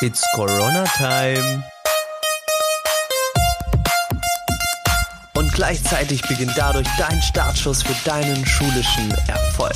[0.00, 1.64] It's Corona Time.
[5.34, 9.74] Und gleichzeitig beginnt dadurch dein Startschuss für deinen schulischen Erfolg.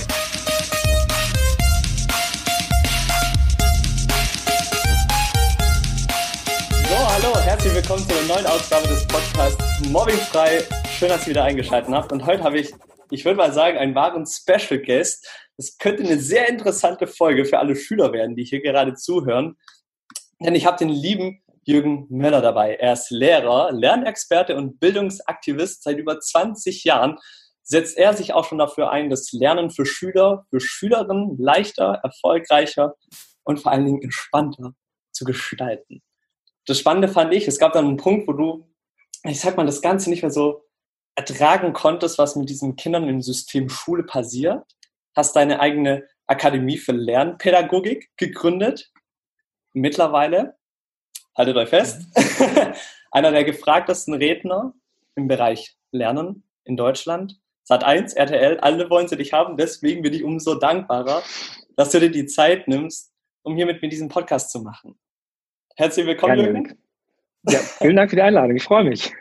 [6.89, 10.63] So, hallo, herzlich willkommen zu einer neuen Ausgabe des Podcasts Mobbingfrei.
[10.97, 12.13] Schön, dass ihr wieder eingeschaltet habt.
[12.13, 12.73] Und heute habe ich,
[13.11, 15.29] ich würde mal sagen, einen wahren Special Guest.
[15.57, 19.57] Das könnte eine sehr interessante Folge für alle Schüler werden, die hier gerade zuhören.
[20.45, 22.75] Denn ich habe den lieben Jürgen Möller dabei.
[22.75, 25.85] Er ist Lehrer, Lernexperte und Bildungsaktivist.
[25.85, 27.19] Seit über 20 Jahren
[27.63, 32.95] setzt er sich auch schon dafür ein, das Lernen für Schüler, für Schülerinnen leichter, erfolgreicher
[33.45, 34.73] und vor allen Dingen entspannter
[35.13, 36.03] zu gestalten.
[36.67, 38.69] Das Spannende fand ich, es gab dann einen Punkt, wo du,
[39.25, 40.65] ich sag mal, das Ganze nicht mehr so
[41.15, 44.65] ertragen konntest, was mit diesen Kindern im System Schule passiert.
[45.15, 48.92] Hast deine eigene Akademie für Lernpädagogik gegründet
[49.73, 50.57] mittlerweile,
[51.37, 52.75] haltet euch fest, mhm.
[53.11, 54.75] einer der gefragtesten Redner
[55.15, 57.39] im Bereich Lernen in Deutschland.
[57.65, 61.23] Sat 1, RTL, alle wollen sie dich haben, deswegen bin ich umso dankbarer,
[61.77, 64.99] dass du dir die Zeit nimmst, um hier mit mir diesen Podcast zu machen.
[65.77, 66.79] Herzlich willkommen, Gerne, Jürgen.
[67.49, 69.13] Ja, vielen Dank für die Einladung, ich freue mich.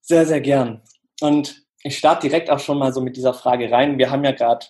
[0.00, 0.82] Sehr, sehr gern.
[1.20, 3.98] Und ich starte direkt auch schon mal so mit dieser Frage rein.
[3.98, 4.66] Wir haben ja gerade,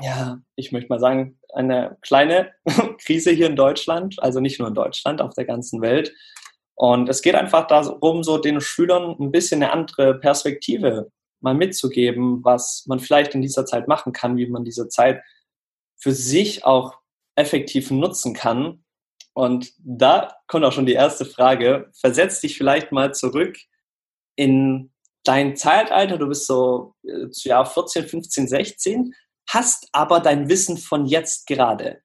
[0.00, 2.52] ja, ich möchte mal sagen, eine kleine
[3.04, 6.14] Krise hier in Deutschland, also nicht nur in Deutschland, auf der ganzen Welt.
[6.74, 12.42] Und es geht einfach darum, so den Schülern ein bisschen eine andere Perspektive mal mitzugeben,
[12.44, 15.22] was man vielleicht in dieser Zeit machen kann, wie man diese Zeit
[16.00, 16.98] für sich auch
[17.36, 18.84] effektiv nutzen kann.
[19.34, 21.90] Und da kommt auch schon die erste Frage.
[21.92, 23.58] Versetz dich vielleicht mal zurück
[24.36, 24.92] in
[25.24, 26.18] dein Zeitalter.
[26.18, 29.14] Du bist so äh, zu Jahr 14, 15, 16
[29.48, 32.02] hast aber dein Wissen von jetzt gerade.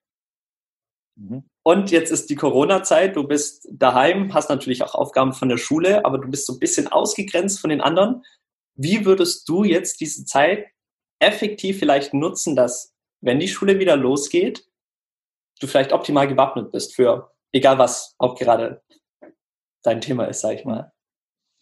[1.16, 1.44] Mhm.
[1.62, 6.04] Und jetzt ist die Corona-Zeit, du bist daheim, hast natürlich auch Aufgaben von der Schule,
[6.04, 8.24] aber du bist so ein bisschen ausgegrenzt von den anderen.
[8.74, 10.66] Wie würdest du jetzt diese Zeit
[11.20, 14.66] effektiv vielleicht nutzen, dass, wenn die Schule wieder losgeht,
[15.60, 18.82] du vielleicht optimal gewappnet bist für egal was auch gerade
[19.82, 20.92] dein Thema ist, sag ich mal?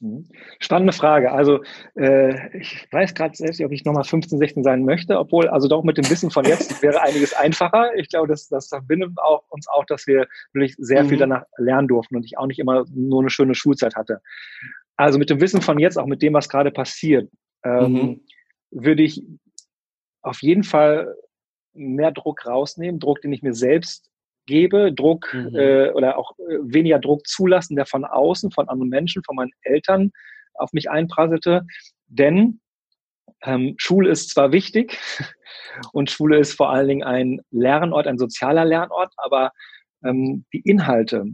[0.00, 0.28] Mhm.
[0.58, 1.32] Spannende Frage.
[1.32, 1.62] Also
[1.94, 5.68] äh, ich weiß gerade selbst nicht, ob ich nochmal 15, 16 sein möchte, obwohl, also
[5.68, 7.94] doch mit dem Wissen von jetzt wäre einiges einfacher.
[7.96, 11.08] Ich glaube, das, das verbindet auch, uns auch, dass wir wirklich sehr mhm.
[11.08, 14.20] viel danach lernen durften und ich auch nicht immer nur eine schöne Schulzeit hatte.
[14.96, 17.30] Also mit dem Wissen von jetzt, auch mit dem, was gerade passiert,
[17.64, 18.20] ähm, mhm.
[18.70, 19.24] würde ich
[20.22, 21.14] auf jeden Fall
[21.72, 24.10] mehr Druck rausnehmen, Druck, den ich mir selbst
[24.46, 25.54] gebe, Druck mhm.
[25.54, 29.52] äh, oder auch äh, weniger Druck zulassen, der von außen, von anderen Menschen, von meinen
[29.62, 30.12] Eltern
[30.54, 31.66] auf mich einprasselte.
[32.06, 32.60] Denn
[33.42, 34.98] ähm, Schule ist zwar wichtig
[35.92, 39.52] und Schule ist vor allen Dingen ein Lernort, ein sozialer Lernort, aber
[40.04, 41.24] ähm, die Inhalte,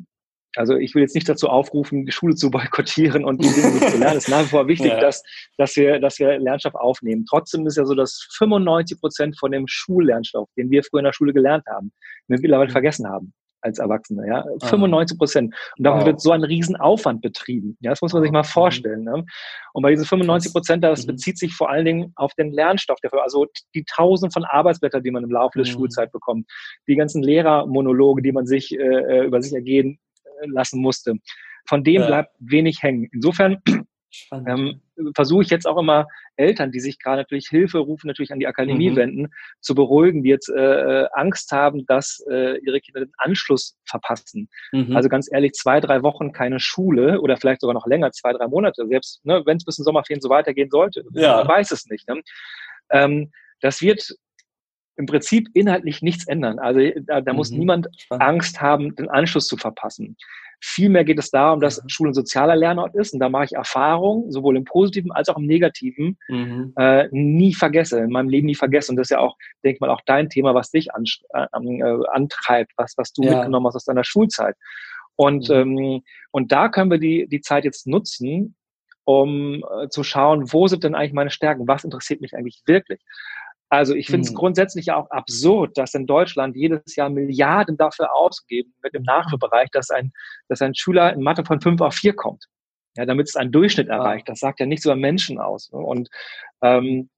[0.57, 3.91] also ich will jetzt nicht dazu aufrufen, die Schule zu boykottieren und die Dinge nicht
[3.91, 4.19] zu lernen.
[4.19, 5.01] Es ist nach wie vor wichtig, ja.
[5.01, 5.23] dass,
[5.57, 7.25] dass, wir, dass wir Lernstoff aufnehmen.
[7.29, 11.13] Trotzdem ist ja so, dass 95 Prozent von dem Schullernstoff, den wir früher in der
[11.13, 11.93] Schule gelernt haben,
[12.29, 12.73] wir mittlerweile mhm.
[12.73, 13.33] vergessen haben
[13.63, 15.55] als Erwachsene, ja, 95 Prozent.
[15.79, 16.07] Und dafür wow.
[16.07, 17.77] wird so ein Riesenaufwand betrieben.
[17.81, 18.47] Ja, das muss man sich mal mhm.
[18.47, 19.05] vorstellen.
[19.05, 19.25] Ne?
[19.73, 21.13] Und bei diesen 95 Prozent, das mhm.
[21.13, 25.13] bezieht sich vor allen Dingen auf den Lernstoff dafür, also die Tausend von Arbeitsblättern, die
[25.13, 25.71] man im Laufe der mhm.
[25.71, 26.51] Schulzeit bekommt,
[26.89, 29.99] die ganzen Lehrermonologe, die man sich äh, äh über sich ergehen
[30.51, 31.15] lassen musste.
[31.67, 32.07] Von dem ja.
[32.07, 33.09] bleibt wenig hängen.
[33.13, 33.63] Insofern
[34.47, 34.81] ähm,
[35.15, 38.47] versuche ich jetzt auch immer Eltern, die sich gerade natürlich Hilfe rufen, natürlich an die
[38.47, 38.97] Akademie mhm.
[38.97, 39.29] wenden,
[39.61, 44.49] zu beruhigen, die jetzt äh, Angst haben, dass äh, ihre Kinder den Anschluss verpassen.
[44.73, 44.95] Mhm.
[44.97, 48.49] Also ganz ehrlich, zwei, drei Wochen keine Schule oder vielleicht sogar noch länger, zwei, drei
[48.49, 51.39] Monate, selbst ne, wenn es bis zum Sommerferien so weitergehen sollte, ja.
[51.39, 52.09] man weiß es nicht.
[52.09, 52.21] Ne?
[52.91, 54.15] Ähm, das wird
[54.97, 56.59] im Prinzip inhaltlich nichts ändern.
[56.59, 57.37] Also da, da mhm.
[57.37, 58.25] muss niemand Spannend.
[58.25, 60.17] Angst haben, den Anschluss zu verpassen.
[60.65, 61.89] Vielmehr geht es darum, dass mhm.
[61.89, 65.37] Schule ein sozialer Lernort ist und da mache ich Erfahrungen, sowohl im Positiven als auch
[65.37, 66.73] im Negativen, mhm.
[66.77, 68.93] äh, nie vergesse, in meinem Leben nie vergesse.
[68.93, 71.97] Und das ist ja auch, denke ich mal, auch dein Thema, was dich an, äh,
[72.13, 73.35] antreibt, was, was du ja.
[73.35, 74.57] mitgenommen hast aus deiner Schulzeit.
[75.17, 75.55] Und, mhm.
[75.55, 78.55] ähm, und da können wir die, die Zeit jetzt nutzen,
[79.05, 81.67] um äh, zu schauen, wo sind denn eigentlich meine Stärken?
[81.67, 83.01] Was interessiert mich eigentlich wirklich?
[83.73, 84.37] Also ich finde es mhm.
[84.37, 89.71] grundsätzlich ja auch absurd, dass in Deutschland jedes Jahr Milliarden dafür ausgeben mit dem Nachhilfebereich,
[89.71, 90.13] dass ein,
[90.49, 92.45] dass ein Schüler in Mathe von 5 auf 4 kommt.
[92.99, 94.29] Ja, damit es einen Durchschnitt erreicht.
[94.29, 95.71] Das sagt ja nichts über Menschen aus.
[95.71, 96.11] Und
[96.61, 97.09] ähm,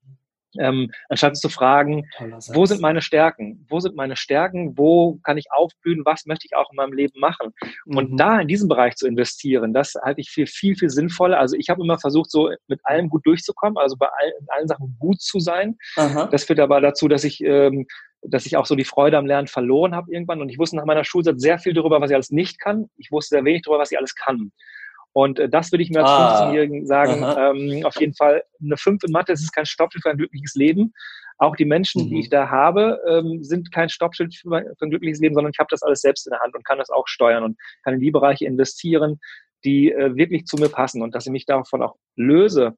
[0.59, 2.09] ähm, anstatt zu fragen,
[2.53, 3.67] wo sind meine Stärken?
[3.69, 4.77] Wo sind meine Stärken?
[4.77, 6.03] Wo kann ich aufblühen?
[6.05, 7.53] Was möchte ich auch in meinem Leben machen?
[7.87, 7.97] Mhm.
[7.97, 11.39] Und da in diesem Bereich zu investieren, das halte ich für viel, viel sinnvoller.
[11.39, 14.97] Also ich habe immer versucht, so mit allem gut durchzukommen, also bei allen, allen Sachen
[14.99, 15.77] gut zu sein.
[15.97, 16.27] Aha.
[16.27, 17.87] Das führt aber dazu, dass ich ähm,
[18.27, 20.41] dass ich auch so die Freude am Lernen verloren habe irgendwann.
[20.41, 22.89] Und ich wusste nach meiner Schulzeit sehr viel darüber, was ich alles nicht kann.
[22.97, 24.53] Ich wusste sehr wenig darüber, was ich alles kann.
[25.15, 27.25] Und äh, das würde ich mir als ah, 15-Jährigen sagen.
[27.39, 30.55] Ähm, auf jeden Fall eine 5 in Mathe, das ist kein Stoppschild für ein glückliches
[30.55, 30.93] Leben.
[31.39, 32.11] Auch die Menschen, mhm.
[32.11, 35.59] die ich da habe, ähm, sind kein Stoppschild für, für ein glückliches Leben, sondern ich
[35.59, 38.01] habe das alles selbst in der Hand und kann das auch steuern und kann in
[38.01, 39.21] die Bereiche investieren,
[39.65, 42.77] die äh, wirklich zu mir passen und dass ich mich davon auch löse.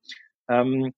[0.48, 0.92] Ähm,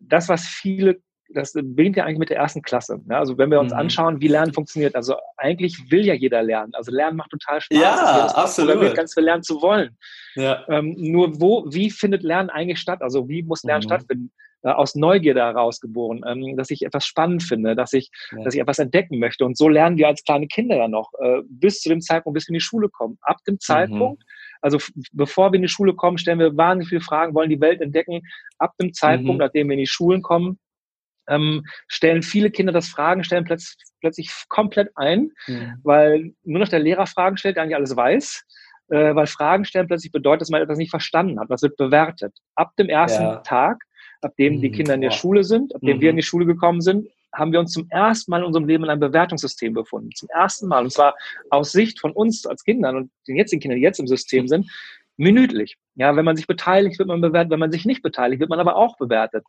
[0.00, 1.00] das, was viele
[1.34, 3.00] das beginnt ja eigentlich mit der ersten Klasse.
[3.06, 3.16] Ne?
[3.16, 3.78] Also wenn wir uns mhm.
[3.78, 6.72] anschauen, wie Lernen funktioniert, also eigentlich will ja jeder lernen.
[6.74, 7.78] Also Lernen macht total Spaß.
[7.78, 8.94] Ja, absolut.
[8.94, 9.96] Ganz viel lernen zu wollen.
[10.36, 10.64] Ja.
[10.68, 13.02] Ähm, nur wo, wie findet Lernen eigentlich statt?
[13.02, 13.88] Also wie muss Lernen mhm.
[13.88, 14.32] stattfinden?
[14.64, 18.42] Äh, aus Neugierde heraus geboren, ähm, dass ich etwas spannend finde, dass ich, ja.
[18.44, 19.44] dass ich etwas entdecken möchte.
[19.44, 22.48] Und so lernen wir als kleine Kinder ja noch, äh, bis zu dem Zeitpunkt, bis
[22.48, 23.18] wir in die Schule kommen.
[23.20, 24.58] Ab dem Zeitpunkt, mhm.
[24.62, 24.78] also
[25.12, 28.22] bevor wir in die Schule kommen, stellen wir wahnsinnig viele Fragen, wollen die Welt entdecken.
[28.58, 29.44] Ab dem Zeitpunkt, mhm.
[29.44, 30.58] nachdem wir in die Schulen kommen,
[31.28, 35.74] ähm, stellen viele Kinder das Fragen, stellen plötzlich, plötzlich komplett ein, mhm.
[35.82, 38.44] weil nur noch der Lehrer Fragen stellt, der eigentlich alles weiß.
[38.90, 41.48] Äh, weil Fragen stellen plötzlich bedeutet, dass man etwas nicht verstanden hat.
[41.48, 42.36] Was wird bewertet?
[42.54, 43.36] Ab dem ersten ja.
[43.36, 43.82] Tag,
[44.20, 44.60] ab dem mhm.
[44.60, 46.00] die Kinder in der Schule sind, ab dem mhm.
[46.02, 48.84] wir in die Schule gekommen sind, haben wir uns zum ersten Mal in unserem Leben
[48.84, 50.10] in einem Bewertungssystem befunden.
[50.14, 50.84] Zum ersten Mal.
[50.84, 51.14] Und zwar
[51.50, 54.70] aus Sicht von uns als Kindern und den jetzigen Kindern, die jetzt im System sind,
[55.16, 55.76] minütlich.
[55.94, 57.50] Ja, wenn man sich beteiligt, wird man bewertet.
[57.50, 59.44] Wenn man sich nicht beteiligt, wird man aber auch bewertet.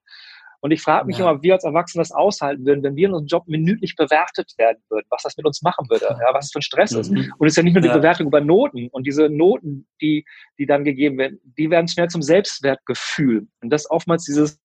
[0.65, 1.29] Und ich frage mich ja.
[1.29, 4.51] immer, wie wir als Erwachsene das aushalten würden, wenn wir in unserem Job minütlich bewertet
[4.57, 7.00] werden würden, was das mit uns machen würde, ja, was es für ein Stress mhm.
[7.01, 7.09] ist.
[7.12, 7.95] Und es ist ja nicht nur die ja.
[7.95, 10.25] Bewertung über Noten und diese Noten, die,
[10.57, 13.47] die dann gegeben werden, die werden schnell zum Selbstwertgefühl.
[13.62, 14.59] Und das ist oftmals dieses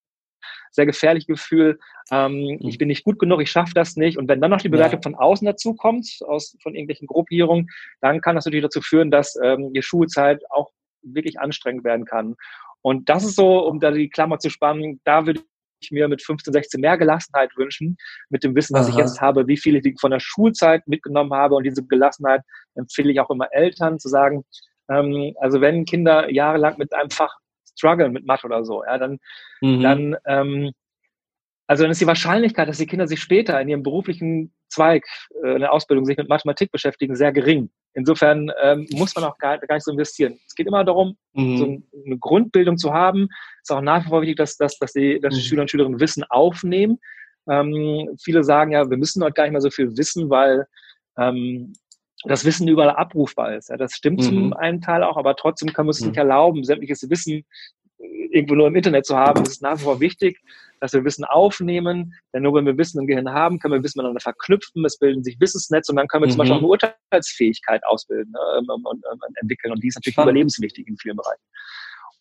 [0.71, 1.79] sehr gefährliche Gefühl,
[2.11, 2.59] ähm, mhm.
[2.67, 4.17] ich bin nicht gut genug, ich schaffe das nicht.
[4.17, 5.03] Und wenn dann noch die Bewertung ja.
[5.03, 7.69] von außen dazu kommt, aus, von irgendwelchen Gruppierungen,
[8.01, 10.71] dann kann das natürlich dazu führen, dass ähm, die Schulzeit auch
[11.03, 12.37] wirklich anstrengend werden kann.
[12.81, 15.43] Und das ist so, um da die Klammer zu spannen, da würde
[15.81, 17.97] ich mir mit 15, 16 mehr Gelassenheit wünschen,
[18.29, 18.91] mit dem Wissen, was Aha.
[18.91, 21.55] ich jetzt habe, wie viel ich von der Schulzeit mitgenommen habe.
[21.55, 22.43] Und diese Gelassenheit
[22.75, 24.45] empfehle ich auch immer Eltern zu sagen,
[24.91, 27.35] ähm, also wenn Kinder jahrelang mit einem Fach
[27.77, 29.19] strugglen, mit Mathe oder so, ja, dann,
[29.61, 29.81] mhm.
[29.81, 30.73] dann ähm,
[31.71, 35.07] also dann ist die Wahrscheinlichkeit, dass die Kinder sich später in ihrem beruflichen Zweig,
[35.45, 37.71] äh, in der Ausbildung sich mit Mathematik beschäftigen, sehr gering.
[37.95, 40.37] Insofern ähm, muss man auch gar, gar nicht so investieren.
[40.49, 41.57] Es geht immer darum, mhm.
[41.59, 41.65] so
[42.05, 43.29] eine Grundbildung zu haben.
[43.63, 45.45] Es ist auch nach wie vor wichtig, dass, dass, dass, die, dass die mhm.
[45.45, 46.99] Schüler und Schülerinnen Wissen aufnehmen.
[47.49, 50.67] Ähm, viele sagen ja, wir müssen heute gar nicht mehr so viel wissen, weil
[51.19, 51.73] ähm,
[52.25, 53.69] das Wissen überall abrufbar ist.
[53.69, 54.25] Ja, das stimmt mhm.
[54.25, 56.09] zum einen Teil auch, aber trotzdem können wir es mhm.
[56.09, 57.45] nicht erlauben, sämtliches Wissen
[58.31, 59.43] irgendwo nur im Internet zu haben.
[59.43, 60.41] Es ist nach wie vor wichtig,
[60.81, 63.99] dass wir Wissen aufnehmen, denn nur wenn wir Wissen im Gehirn haben, können wir Wissen
[63.99, 66.31] miteinander verknüpfen, es bilden sich Wissensnetze und dann können wir mhm.
[66.33, 70.15] zum Beispiel auch eine Urteilsfähigkeit ausbilden ähm, und, und, und, entwickeln und die ist natürlich
[70.15, 70.31] Spannend.
[70.31, 71.43] überlebenswichtig in vielen Bereichen.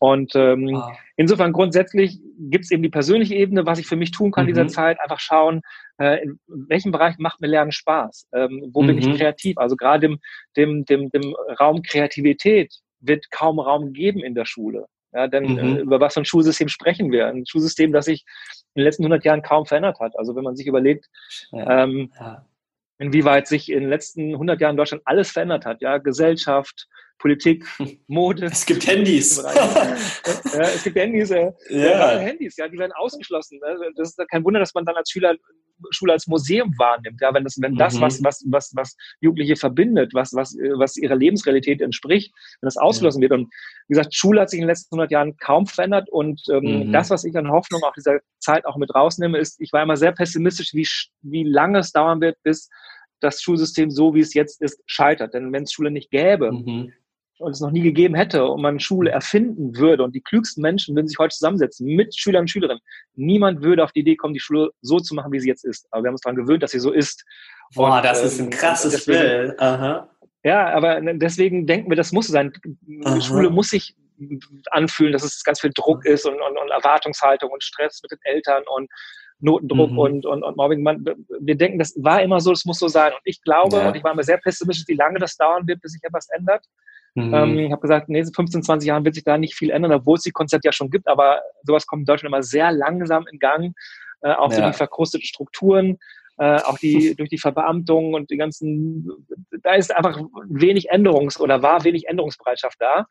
[0.02, 0.94] Und ähm, ah.
[1.18, 4.50] insofern grundsätzlich gibt es eben die persönliche Ebene, was ich für mich tun kann mhm.
[4.50, 4.70] in dieser mhm.
[4.70, 5.62] Zeit, einfach schauen,
[5.98, 8.88] äh, in welchem Bereich macht mir Lernen Spaß, ähm, wo mhm.
[8.88, 9.16] bin ich mhm.
[9.16, 9.58] kreativ.
[9.58, 10.20] Also gerade dem,
[10.56, 14.86] dem, dem, dem Raum Kreativität wird kaum Raum geben in der Schule.
[15.12, 15.78] Ja, denn äh, mhm.
[15.78, 17.28] äh, über was für ein Schulsystem sprechen wir?
[17.28, 18.26] Ein Schulsystem, das sich
[18.76, 20.18] in den letzten 100 Jahren kaum verändert hat.
[20.18, 21.08] Also wenn man sich überlegt,
[21.52, 21.84] ja.
[21.84, 22.46] Ähm, ja.
[23.00, 27.66] inwieweit sich in den letzten 100 Jahren in Deutschland alles verändert hat, ja, Gesellschaft, Politik,
[28.08, 28.46] Mode.
[28.46, 29.38] Es gibt Handys.
[29.44, 31.54] ja, es gibt Handys, ja.
[31.70, 32.20] ja.
[32.20, 33.60] Handys, ja, die werden ausgeschlossen.
[33.60, 33.92] Ne?
[33.96, 35.36] Das ist kein Wunder, dass man dann als Schüler
[35.92, 37.20] Schule als Museum wahrnimmt.
[37.22, 38.02] Ja, wenn das, wenn das, mhm.
[38.02, 43.22] was, was, was, was Jugendliche verbindet, was, was, was ihrer Lebensrealität entspricht, wenn das ausgeschlossen
[43.22, 43.30] ja.
[43.30, 43.40] wird.
[43.40, 43.54] Und
[43.88, 46.10] wie gesagt, Schule hat sich in den letzten 100 Jahren kaum verändert.
[46.10, 46.92] Und ähm, mhm.
[46.92, 49.98] das, was ich an Hoffnung auch dieser Zeit auch mit rausnehme, ist, ich war immer
[49.98, 50.88] sehr pessimistisch, wie,
[51.22, 52.70] wie lange es dauern wird, bis
[53.20, 55.34] das Schulsystem so, wie es jetzt ist, scheitert.
[55.34, 56.94] Denn wenn es Schule nicht gäbe, mhm
[57.40, 60.96] und es noch nie gegeben hätte und man Schule erfinden würde und die klügsten Menschen
[60.96, 62.82] würden sich heute zusammensetzen mit Schülern und Schülerinnen.
[63.16, 65.88] Niemand würde auf die Idee kommen, die Schule so zu machen, wie sie jetzt ist.
[65.92, 67.26] Aber wir haben uns daran gewöhnt, dass sie so ist.
[67.76, 69.56] Boah, und, das ist ein ähm, krasses Bild.
[70.44, 72.54] Ja, aber deswegen denken wir, das muss sein.
[73.06, 73.16] Aha.
[73.16, 73.96] Die Schule muss sich
[74.72, 78.20] anfühlen, dass es ganz viel Druck ist und, und, und Erwartungshaltung und Stress mit den
[78.24, 78.90] Eltern und
[79.40, 80.00] Notendruck mhm.
[80.00, 80.84] und, und, und Mobbing.
[80.84, 81.06] Man,
[81.40, 83.14] wir denken, das war immer so, das muss so sein.
[83.14, 83.88] Und ich glaube, ja.
[83.88, 86.66] und ich war mir sehr pessimistisch, wie lange das dauern wird, bis sich etwas ändert.
[87.16, 87.34] Mhm.
[87.34, 89.70] Ähm, ich habe gesagt, in den nächsten 15, 20 Jahren wird sich da nicht viel
[89.72, 92.72] ändern, obwohl es die Konzept ja schon gibt, aber sowas kommt in Deutschland immer sehr
[92.72, 93.74] langsam in Gang.
[94.22, 94.58] Äh, auch ja.
[94.58, 95.98] so die verkrusteten Strukturen,
[96.38, 99.08] äh, auch die durch die Verbeamtung und die ganzen,
[99.64, 103.06] da ist einfach wenig Änderungs- oder war wenig Änderungsbereitschaft da.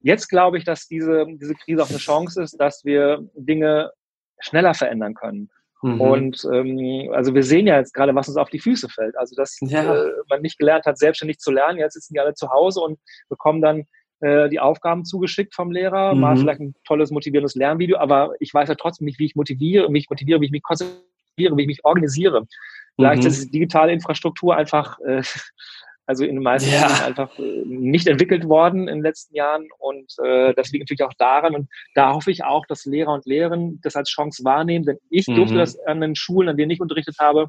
[0.00, 3.90] Jetzt glaube ich, dass diese, diese Krise auch eine Chance ist, dass wir Dinge
[4.38, 5.50] schneller verändern können.
[5.84, 6.00] Mhm.
[6.00, 9.18] Und ähm, also wir sehen ja jetzt gerade, was uns auf die Füße fällt.
[9.18, 9.94] Also dass ja.
[9.94, 11.78] äh, man nicht gelernt hat, selbstständig zu lernen.
[11.78, 12.98] Jetzt sitzen die alle zu Hause und
[13.28, 13.84] bekommen dann
[14.20, 16.20] äh, die Aufgaben zugeschickt vom Lehrer, mhm.
[16.20, 19.92] mal vielleicht ein tolles, motivierendes Lernvideo, aber ich weiß ja trotzdem nicht, wie ich motiviere,
[19.92, 21.04] wie ich motiviere, wie ich mich konzentriere,
[21.36, 22.46] wie ich mich organisiere.
[22.96, 25.22] Gleichzeitig ist die digitale Infrastruktur einfach, äh,
[26.06, 26.88] also in den meisten ja.
[26.88, 29.68] Fällen einfach äh, nicht entwickelt worden in den letzten Jahren.
[29.78, 31.54] Und äh, das liegt natürlich auch daran.
[31.54, 34.84] Und da hoffe ich auch, dass Lehrer und Lehrerinnen das als Chance wahrnehmen.
[34.84, 35.36] Denn ich mhm.
[35.36, 37.48] durfte das an den Schulen, an denen ich unterrichtet habe,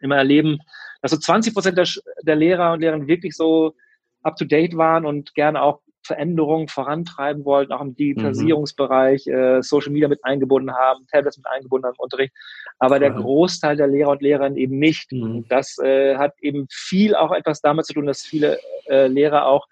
[0.00, 0.58] immer erleben,
[1.02, 1.88] dass so 20 Prozent der,
[2.22, 3.74] der Lehrer und Lehrerinnen wirklich so
[4.22, 7.96] up-to-date waren und gerne auch Veränderungen vorantreiben wollten, auch im mhm.
[7.96, 9.32] Digitalisierungsbereich, mhm.
[9.32, 12.34] äh, Social Media mit eingebunden haben, Tablets mit eingebunden haben im Unterricht,
[12.78, 15.10] aber der Großteil der Lehrer und Lehrerinnen eben nicht.
[15.12, 15.46] Mhm.
[15.48, 18.58] Das äh, hat eben viel auch etwas damit zu tun, dass viele
[18.88, 19.66] äh, Lehrer auch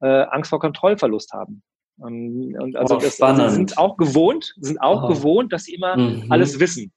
[0.00, 1.62] äh, Angst vor Kontrollverlust haben.
[1.98, 5.08] Und, und also, oh, das, also sind auch gewohnt, sind auch oh.
[5.08, 6.26] gewohnt, dass sie immer mhm.
[6.30, 6.92] alles wissen.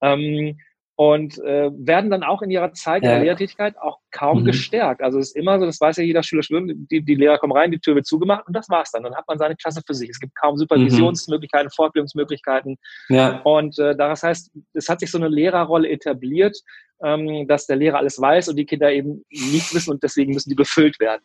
[0.00, 0.58] Ähm,
[0.96, 3.10] und äh, werden dann auch in ihrer Zeit ja.
[3.10, 4.44] der Lehrtätigkeit auch kaum mhm.
[4.44, 5.02] gestärkt.
[5.02, 7.52] Also es ist immer so, das weiß ja jeder Schüler, Schülerin, die, die Lehrer kommen
[7.52, 9.02] rein, die Tür wird zugemacht und das war's dann.
[9.02, 10.10] Dann hat man seine Klasse für sich.
[10.10, 11.74] Es gibt kaum Supervisionsmöglichkeiten, mhm.
[11.74, 12.76] Fortbildungsmöglichkeiten.
[13.08, 13.40] Ja.
[13.42, 16.56] Und äh, das heißt, es hat sich so eine Lehrerrolle etabliert,
[17.02, 20.50] ähm, dass der Lehrer alles weiß und die Kinder eben nichts wissen und deswegen müssen
[20.50, 21.22] die befüllt werden.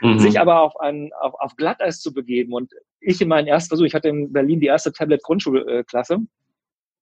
[0.00, 0.18] Mhm.
[0.18, 3.84] Sich aber auf, ein, auf, auf Glatteis zu begeben und ich in meinen ersten Versuch,
[3.84, 6.18] ich hatte in Berlin die erste Tablet-Grundschulklasse,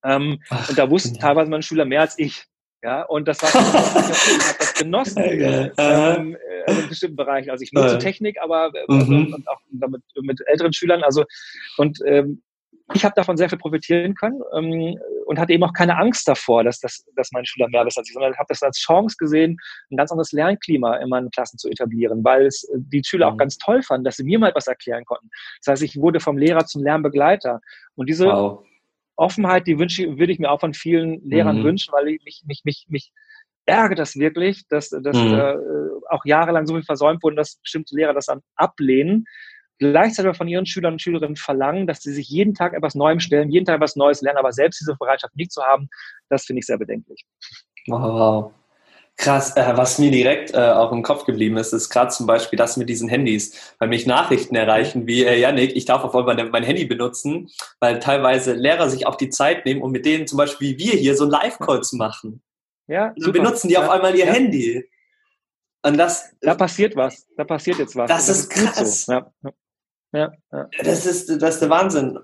[0.04, 1.20] ähm, Ach, und da wussten ja.
[1.20, 2.44] teilweise meine Schüler mehr als ich.
[2.82, 6.36] Ja, und das war, ich habe das genossen, ähm,
[6.66, 7.50] also in bestimmten Bereichen.
[7.50, 7.98] Also ich nutze ja.
[7.98, 9.34] Technik, aber äh, mhm.
[9.34, 11.02] und auch damit, mit älteren Schülern.
[11.02, 11.24] Also
[11.76, 12.42] und ähm,
[12.94, 16.64] ich habe davon sehr viel profitieren können ähm, und hatte eben auch keine Angst davor,
[16.64, 19.58] dass, dass, dass meine Schüler mehr wissen als ich, sondern habe das als Chance gesehen,
[19.90, 23.34] ein ganz anderes Lernklima in meinen Klassen zu etablieren, weil es äh, die Schüler mhm.
[23.34, 25.28] auch ganz toll fanden, dass sie mir mal etwas erklären konnten.
[25.64, 27.60] Das heißt, ich wurde vom Lehrer zum Lernbegleiter.
[27.94, 28.64] Und diese wow.
[29.18, 31.64] Offenheit, die wünsche, würde ich mir auch von vielen Lehrern mhm.
[31.64, 33.12] wünschen, weil ich mich, mich, mich, mich
[33.66, 35.34] ärgert das wirklich, dass, dass mhm.
[35.34, 35.56] äh,
[36.08, 39.24] auch jahrelang so viel versäumt wurde, dass bestimmte Lehrer das dann ablehnen.
[39.78, 43.20] Gleichzeitig aber von ihren Schülern und Schülerinnen verlangen, dass sie sich jeden Tag etwas Neuem
[43.20, 45.88] stellen, jeden Tag etwas Neues lernen, aber selbst diese Bereitschaft nicht zu haben,
[46.28, 47.24] das finde ich sehr bedenklich.
[47.86, 48.52] Wow.
[49.18, 52.56] Krass, äh, was mir direkt äh, auch im Kopf geblieben ist, ist gerade zum Beispiel
[52.56, 56.36] das mit diesen Handys, weil mich Nachrichten erreichen wie, äh, Janik, ich darf auf einmal
[56.36, 60.28] mein, mein Handy benutzen, weil teilweise Lehrer sich auch die Zeit nehmen, um mit denen
[60.28, 62.42] zum Beispiel wie wir hier so ein Live-Call zu machen.
[62.86, 64.32] Ja, Dann benutzen die ja, auf einmal ihr ja.
[64.32, 64.88] Handy.
[65.82, 68.08] Und das, da passiert was, da passiert jetzt was.
[68.08, 69.04] Das, das ist krass.
[69.04, 69.12] So.
[69.12, 69.32] Ja.
[70.12, 70.68] Ja, ja.
[70.82, 72.18] Das, ist, das ist der Wahnsinn.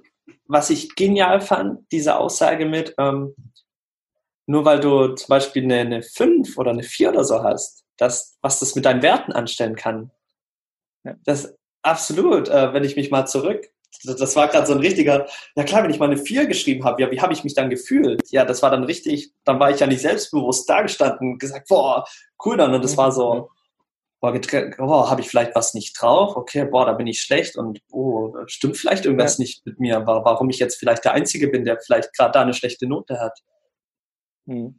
[0.46, 3.34] Was ich genial fand, diese Aussage mit, ähm,
[4.46, 8.36] nur weil du zum Beispiel eine, eine 5 oder eine 4 oder so hast, das,
[8.42, 10.10] was das mit deinen Werten anstellen kann.
[11.04, 11.14] Ja.
[11.24, 13.70] Das absolut, äh, wenn ich mich mal zurück,
[14.02, 16.84] das, das war gerade so ein richtiger, ja klar, wenn ich mal eine 4 geschrieben
[16.84, 18.22] habe, ja, wie habe ich mich dann gefühlt?
[18.30, 22.04] Ja, das war dann richtig, dann war ich ja nicht selbstbewusst dagestanden und gesagt, boah,
[22.44, 22.74] cool dann.
[22.74, 23.50] Und das war so,
[24.20, 24.32] boah,
[24.78, 26.36] boah habe ich vielleicht was nicht drauf?
[26.36, 29.42] Okay, boah, da bin ich schlecht und oh, stimmt vielleicht irgendwas ja.
[29.42, 32.54] nicht mit mir, warum ich jetzt vielleicht der Einzige bin, der vielleicht gerade da eine
[32.54, 33.38] schlechte Note hat.
[34.46, 34.74] Hm.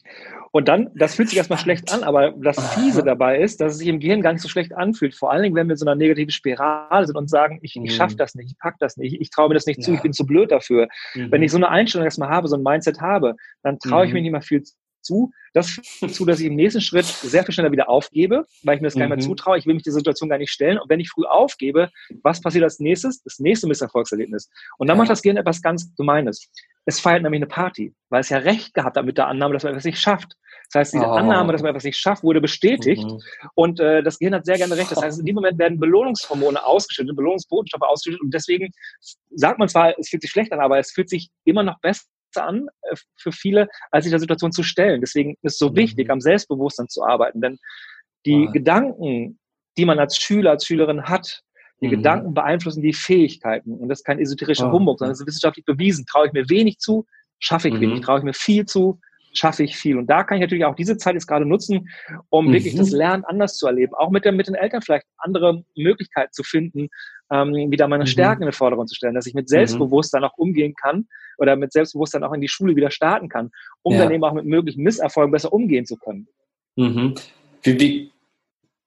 [0.51, 3.79] Und dann, das fühlt sich erstmal schlecht an, aber das Fiese dabei ist, dass es
[3.79, 5.15] sich im Gehirn gar nicht so schlecht anfühlt.
[5.15, 7.95] Vor allen Dingen, wenn wir in so einer negativen Spirale sind und sagen, ich, ich
[7.95, 8.17] schaffe hm.
[8.17, 9.83] das nicht, ich pack das nicht, ich traue mir das nicht ja.
[9.83, 10.87] zu, ich bin zu blöd dafür.
[11.15, 11.31] Mhm.
[11.31, 14.15] Wenn ich so eine Einstellung erstmal habe, so ein Mindset habe, dann traue ich mhm.
[14.15, 14.63] mir nicht mehr viel
[15.05, 15.31] zu.
[15.53, 18.81] Das führt dazu, dass ich im nächsten Schritt sehr viel schneller wieder aufgebe, weil ich
[18.81, 18.99] mir das mhm.
[18.99, 19.29] gar nicht mehr mhm.
[19.29, 19.57] zutraue.
[19.57, 20.77] Ich will mich der Situation gar nicht stellen.
[20.77, 21.89] Und wenn ich früh aufgebe,
[22.23, 23.21] was passiert als nächstes?
[23.23, 24.49] Das nächste Misserfolgserlebnis.
[24.77, 25.01] Und dann ja.
[25.01, 26.49] macht das Gehirn etwas ganz Gemeines.
[26.85, 29.63] Es feiert nämlich eine Party, weil es ja recht gehabt hat mit der Annahme, dass
[29.63, 30.35] man etwas nicht schafft.
[30.71, 31.11] Das heißt, diese oh.
[31.11, 33.03] Annahme, dass man etwas nicht schafft, wurde bestätigt.
[33.03, 33.21] Mhm.
[33.55, 34.91] Und äh, das Gehirn hat sehr gerne recht.
[34.91, 38.21] Das heißt, in dem Moment werden Belohnungshormone ausgeschüttet, Belohnungsbotenstoffe ausgeschüttet.
[38.21, 38.71] Und deswegen
[39.31, 42.03] sagt man zwar, es fühlt sich schlecht an, aber es fühlt sich immer noch besser
[42.37, 45.01] an äh, für viele, als sich der Situation zu stellen.
[45.01, 45.75] Deswegen ist es so mhm.
[45.75, 47.41] wichtig, am Selbstbewusstsein zu arbeiten.
[47.41, 47.57] Denn
[48.25, 48.51] die oh.
[48.51, 49.39] Gedanken,
[49.77, 51.41] die man als Schüler, als Schülerin hat,
[51.81, 51.91] die mhm.
[51.91, 53.73] Gedanken beeinflussen die Fähigkeiten.
[53.77, 54.73] Und das ist kein esoterischer oh.
[54.73, 56.05] Humbug, sondern das ist wissenschaftlich bewiesen.
[56.05, 57.05] Traue ich mir wenig zu,
[57.39, 57.81] schaffe ich mhm.
[57.81, 58.01] wenig.
[58.01, 58.99] Traue ich mir viel zu,
[59.33, 59.97] schaffe ich viel.
[59.97, 61.89] Und da kann ich natürlich auch diese Zeit jetzt gerade nutzen,
[62.29, 62.53] um mhm.
[62.53, 63.93] wirklich das Lernen anders zu erleben.
[63.93, 66.89] Auch mit, der, mit den Eltern vielleicht andere Möglichkeiten zu finden,
[67.31, 68.07] ähm, wieder meine mhm.
[68.07, 69.49] Stärken in den Vordergrund zu stellen, dass ich mit.
[69.49, 73.51] Selbstbewusstsein auch umgehen kann oder mit Selbstbewusstsein auch in die Schule wieder starten kann,
[73.83, 74.03] um ja.
[74.03, 76.27] dann eben auch mit möglichen Misserfolgen besser umgehen zu können.
[76.75, 77.15] Mhm.
[77.63, 78.11] Wie, wie,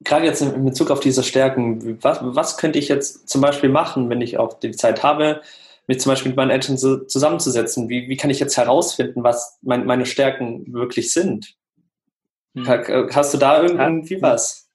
[0.00, 4.10] gerade jetzt in Bezug auf diese Stärken, was, was könnte ich jetzt zum Beispiel machen,
[4.10, 5.42] wenn ich auch die Zeit habe,
[5.86, 7.88] mich zum Beispiel mit meinen Eltern so zusammenzusetzen?
[7.88, 11.54] Wie, wie kann ich jetzt herausfinden, was mein, meine Stärken wirklich sind?
[12.54, 12.66] Hm.
[12.66, 14.22] Hast du da irgendwie ja.
[14.22, 14.67] was?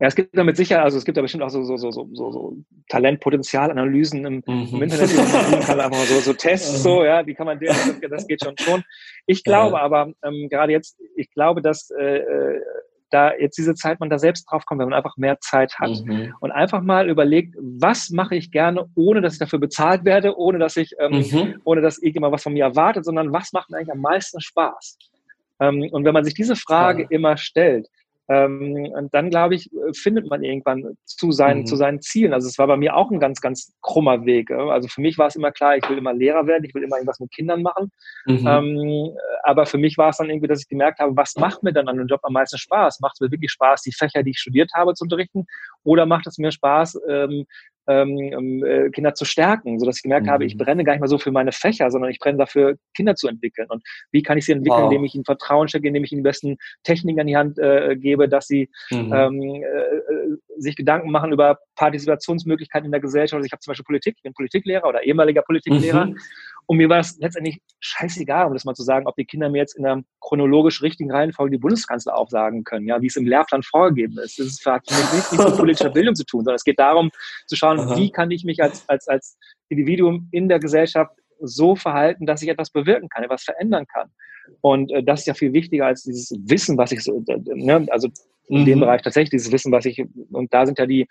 [0.00, 1.90] Ja, es gibt da mit Sicherheit, also es gibt da bestimmt auch so, so, so,
[1.90, 2.56] so, so
[2.88, 4.68] Talentpotenzialanalysen im, mhm.
[4.72, 7.58] im Internet, die man tun kann, einfach so, so Tests, so, ja, die kann man,
[8.10, 8.84] das geht schon schon.
[9.26, 12.60] Ich glaube aber, ähm, gerade jetzt, ich glaube, dass äh, äh
[13.10, 16.04] da jetzt diese Zeit man da selbst drauf kommt, wenn man einfach mehr Zeit hat
[16.04, 16.34] mhm.
[16.40, 20.58] und einfach mal überlegt, was mache ich gerne, ohne dass ich dafür bezahlt werde, ohne
[20.58, 21.60] dass ich, ähm, mhm.
[21.64, 24.98] ohne dass irgendjemand was von mir erwartet, sondern was macht mir eigentlich am meisten Spaß?
[25.60, 27.08] Ähm, und wenn man sich diese Frage ja.
[27.10, 27.88] immer stellt,
[28.28, 31.66] ähm, und dann, glaube ich, findet man irgendwann zu seinen, mhm.
[31.66, 32.32] zu seinen Zielen.
[32.32, 34.50] Also es war bei mir auch ein ganz, ganz krummer Weg.
[34.50, 36.96] Also für mich war es immer klar, ich will immer Lehrer werden, ich will immer
[36.96, 37.90] irgendwas mit Kindern machen.
[38.26, 38.46] Mhm.
[38.46, 41.72] Ähm, aber für mich war es dann irgendwie, dass ich gemerkt habe, was macht mir
[41.72, 43.00] dann an dem Job am meisten Spaß?
[43.00, 45.46] Macht es mir wirklich Spaß, die Fächer, die ich studiert habe, zu unterrichten?
[45.84, 47.46] Oder macht es mir Spaß, ähm,
[47.88, 50.30] ähm, ähm, äh, Kinder zu stärken, sodass ich gemerkt mhm.
[50.30, 50.58] habe, ich mhm.
[50.58, 53.68] brenne gar nicht mehr so für meine Fächer, sondern ich brenne dafür, Kinder zu entwickeln.
[53.70, 54.90] Und wie kann ich sie entwickeln, wow.
[54.90, 57.96] indem ich ihnen Vertrauen schenke, indem ich ihnen die besten Techniken an die Hand äh,
[57.96, 59.12] gebe, dass sie mhm.
[59.12, 63.36] ähm, äh, äh, sich Gedanken machen über Partizipationsmöglichkeiten in der Gesellschaft.
[63.36, 66.06] Also ich habe zum Beispiel Politik, ich bin Politiklehrer oder ehemaliger Politiklehrer.
[66.06, 66.16] Mhm.
[66.66, 69.58] Und mir war es letztendlich scheißegal, um das mal zu sagen, ob die Kinder mir
[69.58, 73.62] jetzt in einer chronologisch richtigen Reihenfolge die Bundeskanzler aufsagen können, ja, wie es im Lehrplan
[73.62, 74.38] vorgegeben ist.
[74.38, 77.10] Das hat nichts mit politischer Bildung zu tun, sondern es geht darum
[77.46, 77.96] zu schauen, Aha.
[77.96, 82.48] wie kann ich mich als, als, als Individuum in der Gesellschaft so verhalten, dass ich
[82.48, 84.10] etwas bewirken kann, etwas verändern kann.
[84.60, 87.86] Und äh, das ist ja viel wichtiger als dieses Wissen, was ich so, äh, ne,
[87.90, 88.08] also
[88.48, 88.64] in mhm.
[88.64, 91.06] dem Bereich tatsächlich dieses Wissen, was ich, und da sind ja die,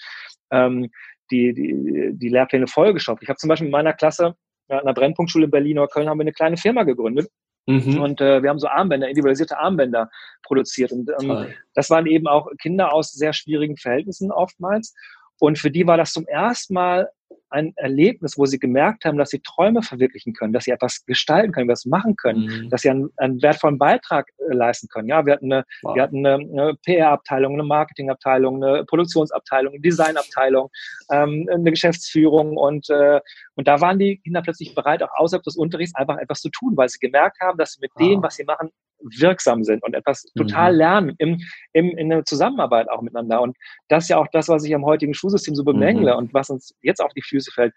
[0.52, 0.90] ähm,
[1.32, 3.24] die, die, die Lehrpläne vollgestopft.
[3.24, 4.36] Ich habe zum Beispiel in meiner Klasse
[4.68, 7.30] einer Brennpunktschule in Berlin oder Köln haben wir eine kleine Firma gegründet.
[7.68, 8.00] Mhm.
[8.00, 10.10] Und äh, wir haben so Armbänder, individualisierte Armbänder
[10.44, 10.92] produziert.
[10.92, 14.94] Und ähm, das waren eben auch Kinder aus sehr schwierigen Verhältnissen oftmals.
[15.40, 17.10] Und für die war das zum ersten Mal
[17.56, 21.54] ein Erlebnis, wo sie gemerkt haben, dass sie Träume verwirklichen können, dass sie etwas gestalten
[21.54, 22.70] können, was machen können, mhm.
[22.70, 25.08] dass sie einen, einen, wertvollen Beitrag äh, leisten können.
[25.08, 25.96] Ja, wir hatten eine, wow.
[25.96, 30.70] wir hatten eine, eine PR-Abteilung, eine Marketing-Abteilung, eine Produktionsabteilung, eine Designabteilung,
[31.12, 33.22] ähm, eine Geschäftsführung und äh,
[33.56, 36.76] und da waren die Kinder plötzlich bereit, auch außerhalb des Unterrichts einfach etwas zu tun,
[36.76, 38.08] weil sie gemerkt haben, dass sie mit wow.
[38.08, 38.70] dem, was sie machen,
[39.00, 40.78] wirksam sind und etwas total mhm.
[40.78, 41.42] lernen im,
[41.74, 43.42] im, in der Zusammenarbeit auch miteinander.
[43.42, 46.18] Und das ist ja auch das, was ich am heutigen Schulsystem so bemängle mhm.
[46.18, 47.74] und was uns jetzt auf die Füße fällt.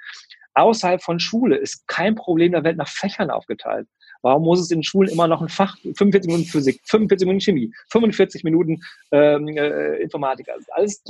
[0.54, 3.86] Außerhalb von Schule ist kein Problem der Welt nach Fächern aufgeteilt.
[4.22, 7.72] Warum muss es in Schulen immer noch ein Fach, 45 Minuten Physik, 45 Minuten Chemie,
[7.90, 8.80] 45 Minuten
[9.12, 11.02] ähm, äh, Informatik, also alles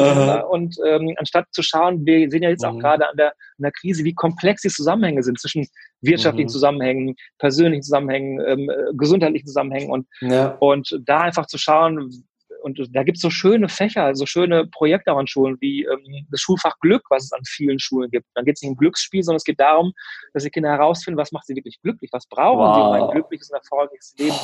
[0.50, 2.80] Und ähm, anstatt zu schauen, wir sehen ja jetzt auch mhm.
[2.80, 5.66] gerade an der, an der Krise, wie komplex die Zusammenhänge sind zwischen
[6.03, 6.53] wirtschaftlichen mhm.
[6.53, 10.57] Zusammenhängen, persönlichen Zusammenhängen, ähm, äh, gesundheitlichen Zusammenhängen und, ja.
[10.61, 12.24] und da einfach zu schauen,
[12.62, 16.27] und da gibt es so schöne Fächer, so schöne Projekte auch an Schulen, wie ähm,
[16.31, 18.27] das Schulfach Glück, was es an vielen Schulen gibt.
[18.35, 19.92] Dann geht es nicht um Glücksspiel, sondern es geht darum,
[20.35, 22.75] dass die Kinder herausfinden, was macht sie wirklich glücklich, was brauchen wow.
[22.75, 24.37] sie, um ein glückliches und erfolgreiches Leben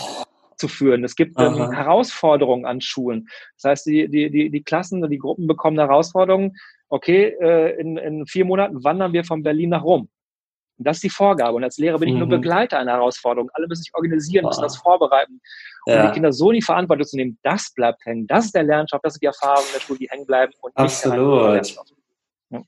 [0.56, 1.04] zu führen.
[1.04, 3.28] Es gibt ähm, Herausforderungen an Schulen.
[3.56, 6.56] Das heißt, die, die, die, die Klassen, die Gruppen bekommen Herausforderungen.
[6.88, 10.08] Okay, äh, in, in vier Monaten wandern wir von Berlin nach Rom.
[10.76, 11.54] Und das ist die Vorgabe.
[11.54, 12.30] Und als Lehrer bin ich nur mhm.
[12.30, 13.50] Begleiter einer Herausforderung.
[13.54, 15.40] Alle müssen sich organisieren, müssen das vorbereiten.
[15.86, 16.00] Ja.
[16.00, 18.26] Und die Kinder so in die Verantwortung zu nehmen, das bleibt hängen.
[18.26, 20.52] Das ist der Lernstoff, das sind die Erfahrungen der Schule, die hängen bleiben.
[20.60, 21.76] Und Absolut.
[22.50, 22.62] Ja.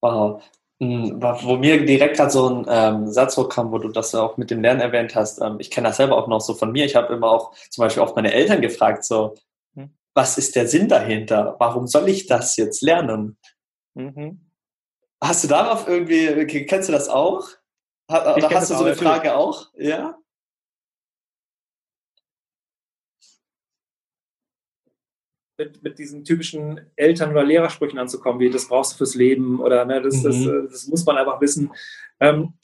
[0.00, 0.42] Wow.
[0.80, 4.50] Hm, wo mir direkt gerade so ein ähm, Satz hochkam, wo du das auch mit
[4.50, 6.84] dem Lernen erwähnt hast, ähm, ich kenne das selber auch noch so von mir.
[6.84, 9.36] Ich habe immer auch zum Beispiel auch meine Eltern gefragt, so,
[9.76, 9.90] hm.
[10.12, 11.54] was ist der Sinn dahinter?
[11.60, 13.38] Warum soll ich das jetzt lernen?
[13.94, 14.51] Mhm.
[15.22, 17.48] Hast du darauf irgendwie, kennst du das auch?
[18.08, 19.70] Oder hast du so eine Frage auch?
[19.74, 20.18] Ja?
[25.56, 29.84] Mit, mit, diesen typischen Eltern- oder Lehrersprüchen anzukommen, wie das brauchst du fürs Leben oder
[29.84, 30.22] ne, das, mhm.
[30.24, 31.70] das, äh, das, muss man einfach wissen.
[32.18, 32.54] Ähm,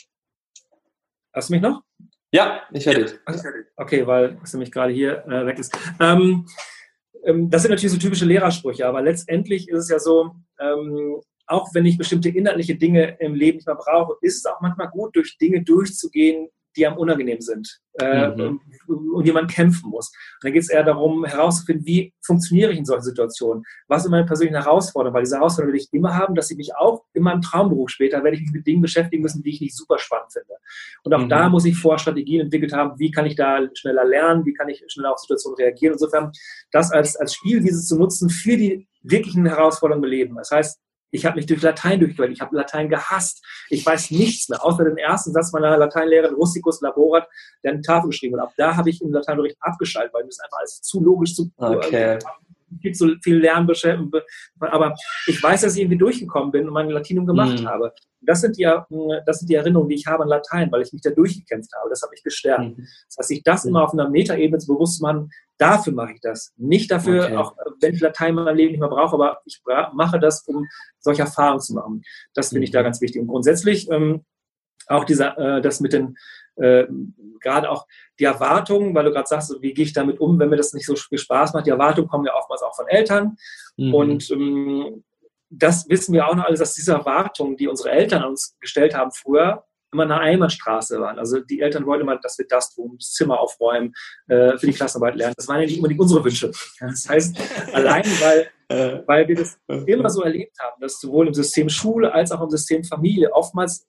[1.33, 1.85] hast du mich noch?
[2.33, 3.21] Ja, ich höre dich.
[3.77, 5.79] Okay, weil es nämlich gerade hier äh, weg ist.
[6.01, 6.49] Ähm,
[7.23, 11.75] ähm, das sind natürlich so typische Lehrersprüche, aber letztendlich ist es ja so, ähm, auch
[11.75, 15.17] wenn ich bestimmte inhaltliche Dinge im Leben nicht mehr brauche, ist es auch manchmal gut,
[15.17, 18.61] durch Dinge durchzugehen, die am unangenehm sind äh, mhm.
[18.87, 20.09] und die man kämpfen muss.
[20.09, 23.65] Und dann geht es eher darum, herauszufinden, wie funktioniere ich in solchen Situationen?
[23.89, 25.15] Was sind meine persönlichen Herausforderungen?
[25.15, 28.23] Weil diese Herausforderungen will ich immer haben, dass ich mich auch in meinem Traumberuf später,
[28.23, 30.55] werde ich mich mit Dingen beschäftigen müssen, die ich nicht super spannend finde.
[31.03, 31.29] Und auch mhm.
[31.29, 34.69] da muss ich vor Strategien entwickelt haben, wie kann ich da schneller lernen, wie kann
[34.69, 35.95] ich schneller auf Situationen reagieren.
[35.95, 36.31] Insofern
[36.71, 40.37] das als, als Spiel, dieses zu nutzen für die wirklichen Herausforderungen im Leben.
[40.37, 40.79] Das heißt,
[41.11, 42.33] ich habe mich durch Latein durchgequält.
[42.33, 43.45] Ich habe Latein gehasst.
[43.71, 47.29] Ich weiß nichts mehr, außer den ersten Satz meiner Lateinlehrerin Russicus Laborat,
[47.65, 48.49] der eine Tafel geschrieben hat.
[48.49, 51.51] Ab da habe ich im Lateinunterricht abgeschaltet, weil mir das einfach alles zu logisch, zu
[51.57, 52.19] okay
[52.81, 54.13] gibt so viel Lernbeschäftigung.
[54.61, 54.95] Aber
[55.27, 57.69] ich weiß, dass ich irgendwie durchgekommen bin und mein Latinum gemacht mhm.
[57.69, 57.93] habe.
[58.21, 58.69] Das sind, die,
[59.27, 61.89] das sind die Erinnerungen, die ich habe an Latein, weil ich mich da durchgekämpft habe.
[61.91, 62.77] Das hat mich gestärkt.
[62.77, 62.87] Mhm.
[63.07, 66.53] Das heißt, sich das immer auf einer Metaebene zu bewusst machen, dafür mache ich das.
[66.57, 67.37] Nicht dafür, okay.
[67.37, 69.61] auch wenn ich Latein in meinem Leben nicht mehr brauche, aber ich
[69.93, 70.67] mache das, um
[70.99, 72.03] solche Erfahrungen zu machen.
[72.35, 72.85] Das finde ich da mhm.
[72.85, 73.21] ganz wichtig.
[73.21, 74.25] Und grundsätzlich ähm,
[74.89, 76.17] auch dieser, äh, das mit den
[76.61, 76.87] äh,
[77.41, 77.87] gerade auch
[78.19, 80.87] die Erwartungen, weil du gerade sagst, wie gehe ich damit um, wenn mir das nicht
[80.87, 81.67] so viel Spaß macht.
[81.67, 83.37] Die Erwartungen kommen ja oftmals auch von Eltern.
[83.77, 83.95] Mhm.
[83.95, 85.05] Und ähm,
[85.51, 89.13] das wissen wir auch noch alles, dass diese Erwartungen, die unsere Eltern uns gestellt haben
[89.13, 91.19] früher, immer eine Einbahnstraße waren.
[91.19, 93.95] Also die Eltern wollten immer, dass wir das tun, das Zimmer aufräumen,
[94.29, 95.35] äh, für die Klassenarbeit lernen.
[95.37, 96.53] Das waren ja nicht unbedingt unsere Wünsche.
[96.81, 97.39] Das heißt,
[97.73, 99.03] allein weil, äh.
[99.07, 102.51] weil wir das immer so erlebt haben, dass sowohl im System Schule als auch im
[102.51, 103.87] System Familie oftmals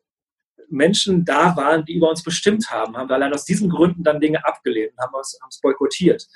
[0.70, 4.20] Menschen da waren, die über uns bestimmt haben, haben wir allein aus diesen Gründen dann
[4.20, 6.28] Dinge abgelehnt, haben es boykottiert.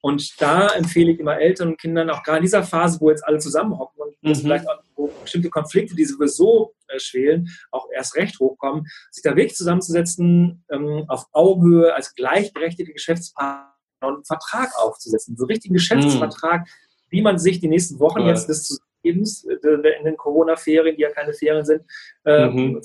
[0.00, 3.26] Und da empfehle ich immer Eltern und Kindern, auch gerade in dieser Phase, wo jetzt
[3.26, 4.34] alle zusammenhocken und mhm.
[4.36, 4.80] vielleicht auch
[5.22, 11.04] bestimmte Konflikte, die sowieso äh, schwelen, auch erst recht hochkommen, sich da wirklich zusammenzusetzen, ähm,
[11.08, 16.66] auf Augenhöhe als gleichberechtigte Geschäftspartner und einen Vertrag aufzusetzen, so einen richtigen Geschäftsvertrag, mhm.
[17.10, 18.28] wie man sich die nächsten Wochen ja.
[18.28, 19.54] jetzt des Lebens äh,
[19.98, 21.82] in den Corona-Ferien, die ja keine Ferien sind,
[22.24, 22.82] ähm, mhm.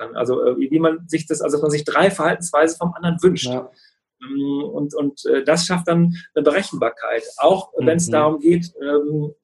[0.00, 0.16] Kann.
[0.16, 3.46] Also äh, wie man sich das, also dass man sich drei Verhaltensweisen vom anderen wünscht.
[3.46, 3.70] Ja.
[4.22, 8.12] Ähm, und, und äh, das schafft dann eine Berechenbarkeit, auch wenn es mhm.
[8.12, 9.34] darum geht, ähm,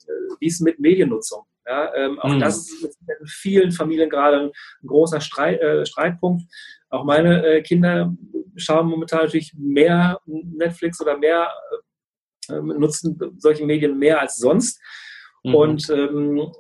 [0.40, 1.44] wie es mit Mediennutzung.
[1.66, 2.40] Ja, ähm, auch mhm.
[2.40, 4.52] das ist in vielen Familien gerade ein,
[4.86, 6.44] großer Streit, äh, Streitpunkt.
[6.90, 8.14] Auch meine äh, Kinder
[8.54, 11.50] schauen momentan natürlich mehr Netflix oder mehr
[12.48, 14.80] äh, nutzen solche Medien mehr als sonst.
[15.42, 15.54] Mhm.
[15.54, 16.52] Und ähm,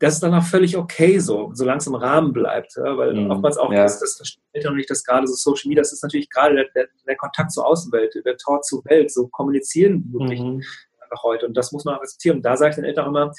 [0.00, 2.74] das ist dann auch völlig okay so, solange es im Rahmen bleibt.
[2.76, 3.30] Ja, weil mhm.
[3.30, 3.82] oftmals auch ja.
[3.82, 6.66] das, das verstehen Eltern nicht, dass gerade so Social Media, das ist natürlich gerade der,
[6.74, 10.62] der, der, Kontakt zur Außenwelt, der Tor zur Welt, so kommunizieren wirklich mhm.
[11.02, 11.46] einfach heute.
[11.46, 12.38] Und das muss man auch akzeptieren.
[12.38, 13.32] Und da sage ich den Eltern immer,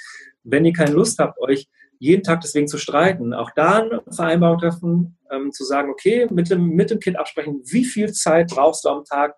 [0.43, 4.59] wenn ihr keine Lust habt, euch jeden Tag deswegen zu streiten, auch da eine Vereinbarung
[4.59, 8.85] treffen, ähm, zu sagen, okay, mit dem, mit dem Kind absprechen, wie viel Zeit brauchst
[8.85, 9.35] du am Tag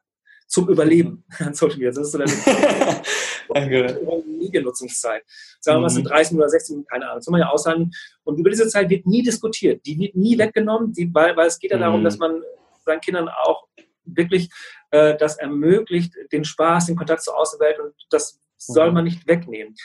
[0.48, 1.92] zum Überleben an Social Media.
[1.92, 2.12] Das ist
[3.48, 4.02] so Danke.
[4.26, 5.24] Mediennutzungszeit.
[5.60, 6.40] Sagen wir mal, es sind 30 mhm.
[6.40, 7.18] oder 60 Minuten, keine Ahnung.
[7.18, 7.92] Das soll man ja aushalten.
[8.24, 9.86] Und über diese Zeit wird nie diskutiert.
[9.86, 12.06] Die wird nie weggenommen, die, weil, weil es geht ja darum, mhm.
[12.06, 12.42] dass man
[12.86, 13.68] seinen Kindern auch
[14.06, 14.50] wirklich
[14.92, 18.94] äh, das ermöglicht, den Spaß, den Kontakt zur Außenwelt und das soll mhm.
[18.94, 19.76] man nicht wegnehmen.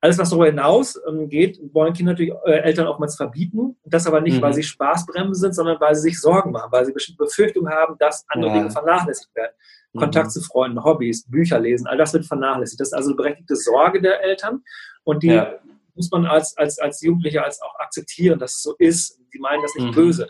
[0.00, 3.76] Alles, was darüber hinaus ähm, geht, wollen Kinder natürlich äh, Eltern oftmals verbieten.
[3.84, 4.42] Das aber nicht, mhm.
[4.42, 7.96] weil sie Spaßbremsen sind, sondern weil sie sich Sorgen machen, weil sie bestimmte Befürchtungen haben,
[7.98, 8.58] dass andere ja.
[8.58, 9.52] Dinge vernachlässigt werden.
[9.96, 10.00] Mhm.
[10.00, 12.80] Kontakt zu Freunden, Hobbys, Bücher lesen, all das wird vernachlässigt.
[12.80, 14.62] Das ist also eine berechtigte Sorge der Eltern
[15.04, 15.54] und die ja.
[15.94, 19.20] muss man als, als, als Jugendlicher als auch akzeptieren, dass es so ist.
[19.32, 19.94] Die meinen das nicht mhm.
[19.94, 20.28] böse.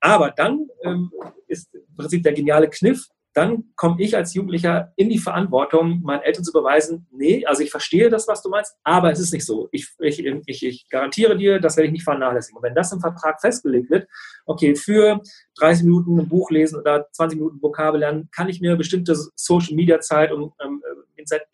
[0.00, 1.10] Aber dann ähm,
[1.46, 6.22] ist im Prinzip der geniale Kniff, dann komme ich als Jugendlicher in die Verantwortung, meinen
[6.22, 9.46] Eltern zu beweisen, nee, also ich verstehe das, was du meinst, aber es ist nicht
[9.46, 9.68] so.
[9.70, 12.56] Ich, ich, ich, ich garantiere dir, das werde ich nicht vernachlässigen.
[12.56, 14.08] Und wenn das im Vertrag festgelegt wird,
[14.44, 15.20] okay, für
[15.60, 20.32] 30 Minuten ein Buch lesen oder 20 Minuten Vokabel lernen, kann ich mir bestimmte Social-Media-Zeit
[20.32, 20.82] und ähm,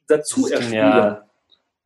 [0.08, 1.18] dazu erspielen.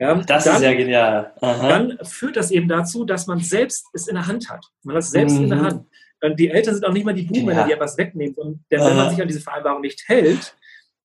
[0.00, 1.32] Ja, das dann, ist ja genial.
[1.40, 1.68] Aha.
[1.68, 4.64] Dann führt das eben dazu, dass man selbst es in der Hand hat.
[4.84, 5.44] Man hat es selbst mhm.
[5.44, 5.64] in der mhm.
[5.64, 5.86] Hand.
[6.20, 7.66] Und die Eltern sind auch nicht mal die Buchmänner, ja.
[7.66, 8.34] die etwas wegnehmen.
[8.34, 10.56] Und denn wenn man sich an diese Vereinbarung nicht hält,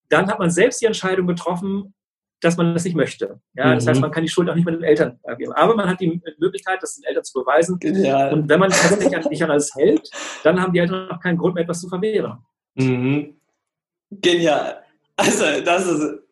[0.09, 1.93] dann hat man selbst die Entscheidung getroffen,
[2.41, 3.39] dass man das nicht möchte.
[3.53, 3.75] Ja, mhm.
[3.75, 4.01] Das heißt, mhm.
[4.01, 5.53] man kann die Schuld auch nicht mit den Eltern geben.
[5.53, 7.79] Aber man hat die Möglichkeit, das den Eltern zu beweisen.
[7.79, 8.33] Genial.
[8.33, 10.09] Und wenn man sich nicht an, nicht an alles hält,
[10.43, 12.39] dann haben die Eltern auch keinen Grund mehr, etwas zu verwehren.
[12.75, 13.37] Mhm.
[14.11, 14.83] Genial.
[15.15, 16.22] Also, das ist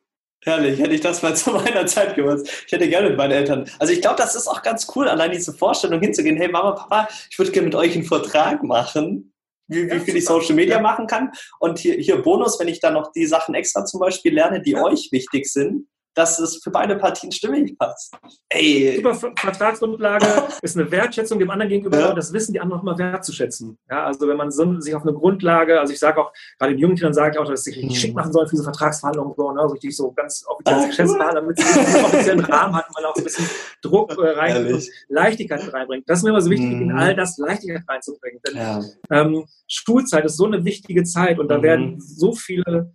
[0.44, 2.64] Herrlich, hätte ich das mal zu meiner Zeit gewusst.
[2.66, 3.70] Ich hätte gerne mit meinen Eltern.
[3.80, 7.08] Also ich glaube, das ist auch ganz cool, allein diese Vorstellung hinzugehen, hey Mama, Papa,
[7.30, 9.34] ich würde gerne mit euch einen Vertrag machen,
[9.68, 10.82] wie, wie viel ich Social Media ja.
[10.82, 11.32] machen kann.
[11.60, 14.72] Und hier, hier Bonus, wenn ich dann noch die Sachen extra zum Beispiel lerne, die
[14.72, 14.84] ja.
[14.84, 18.16] euch wichtig sind, dass es für beide Partien stimmig passt.
[18.50, 18.96] Ey.
[18.98, 20.26] Super Vertragsgrundlage
[20.62, 22.14] ist eine Wertschätzung dem anderen gegenüber, ja.
[22.14, 23.78] das wissen die anderen nochmal wertzuschätzen.
[23.90, 26.80] Ja, also wenn man so, sich auf eine Grundlage, also ich sage auch, gerade den
[26.80, 28.02] jungen Kindern sage ich auch, dass sie sich richtig mhm.
[28.02, 31.56] schick machen sollen für diese Vertragsverhandlungen, so, ne, so richtig so ganz offiziell ah, Geschäftsverhandlungen,
[31.56, 33.46] damit sie einen offiziellen Rahmen hat und man auch ein bisschen
[33.82, 36.10] Druck äh, rein und Leichtigkeit reinbringt.
[36.10, 36.82] Das ist mir immer so wichtig, mhm.
[36.82, 38.40] in all das Leichtigkeit reinzubringen.
[38.48, 38.82] Denn ja.
[39.10, 41.64] ähm, Schulzeit ist so eine wichtige Zeit und da mhm.
[41.64, 42.94] werden so viele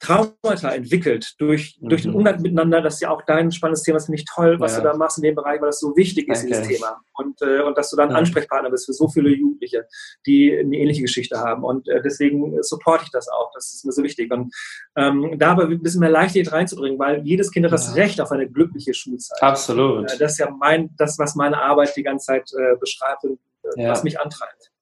[0.00, 1.90] Traumata entwickelt durch, mhm.
[1.90, 2.16] durch den mhm.
[2.18, 2.80] Umgang miteinander.
[2.80, 3.96] Das ist ja auch dein spannendes Thema.
[3.96, 4.78] Das finde ich toll, was ja.
[4.78, 6.56] du da machst in dem Bereich, weil das so wichtig ist, Danke.
[6.56, 7.00] dieses Thema.
[7.12, 8.16] Und, äh, und dass du dann ja.
[8.16, 9.86] Ansprechpartner bist für so viele Jugendliche,
[10.26, 11.64] die eine ähnliche Geschichte haben.
[11.64, 13.50] Und äh, deswegen supporte ich das auch.
[13.54, 14.32] Das ist mir so wichtig.
[14.32, 14.54] Und
[14.96, 18.32] ähm, da aber ein bisschen mehr Leichtigkeit reinzubringen, weil jedes Kind hat das Recht auf
[18.32, 19.42] eine glückliche Schulzeit.
[19.42, 20.10] Absolut.
[20.10, 23.38] Äh, das ist ja mein, das, was meine Arbeit die ganze Zeit äh, beschreibt und
[23.76, 24.72] äh, was mich antreibt.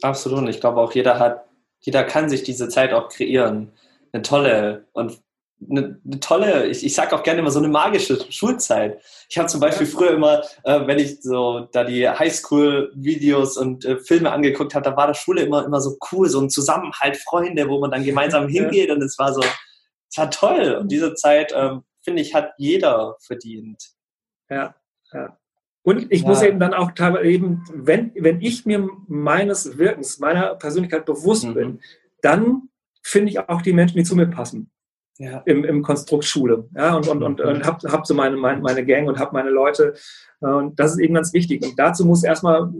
[0.00, 0.38] Absolut.
[0.38, 1.44] Und ich glaube auch, jeder hat,
[1.80, 3.72] jeder kann sich diese Zeit auch kreieren
[4.12, 5.20] eine tolle und
[5.68, 9.00] eine, eine tolle, ich, ich sage auch gerne immer so eine magische Schulzeit.
[9.28, 13.98] Ich habe zum Beispiel früher immer, äh, wenn ich so da die Highschool-Videos und äh,
[13.98, 17.68] Filme angeguckt habe, da war das Schule immer, immer so cool, so ein Zusammenhalt, Freunde,
[17.68, 20.78] wo man dann gemeinsam hingeht und es war so, es war toll.
[20.80, 23.82] Und diese Zeit, ähm, finde ich, hat jeder verdient.
[24.48, 24.74] Ja,
[25.12, 25.36] ja.
[25.82, 26.28] Und ich ja.
[26.28, 31.44] muss eben dann auch teilweise eben, wenn, wenn ich mir meines Wirkens, meiner Persönlichkeit bewusst
[31.44, 31.54] mhm.
[31.54, 31.80] bin,
[32.22, 32.69] dann
[33.02, 34.70] finde ich auch die Menschen, die zu mir passen.
[35.20, 35.42] ja.
[35.44, 36.66] im, im Konstrukt Schule.
[36.74, 39.50] Ja, und, und, und, und habe hab so meine, meine, meine Gang und habe meine
[39.50, 39.92] Leute.
[40.40, 41.62] Und das ist eben ganz wichtig.
[41.62, 42.72] Und dazu muss erstmal,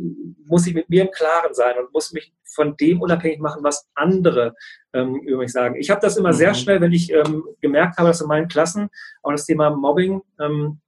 [0.46, 3.86] muss ich mit mir im Klaren sein und muss mich von dem unabhängig machen, was
[3.94, 4.54] andere
[4.94, 5.76] ähm, über mich sagen.
[5.76, 6.36] Ich habe das immer mhm.
[6.36, 8.88] sehr schnell, wenn ich ähm, gemerkt habe, dass in meinen Klassen
[9.22, 10.80] auch das Thema Mobbing ähm,